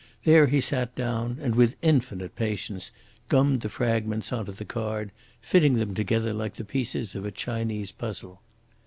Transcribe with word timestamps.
There 0.23 0.47
he 0.47 0.59
sat 0.61 0.95
down 0.95 1.37
and, 1.43 1.53
with 1.53 1.75
infinite 1.83 2.35
patience, 2.35 2.91
gummed 3.29 3.61
the 3.61 3.69
fragments 3.69 4.33
on 4.33 4.45
to 4.45 4.51
the 4.51 4.65
card, 4.65 5.11
fitting 5.41 5.75
them 5.75 5.93
together 5.93 6.33
like 6.33 6.55
the 6.55 6.65
pieces 6.65 7.13
of 7.13 7.23
a 7.23 7.29
Chinese 7.29 7.91
puzzle. 7.91 8.41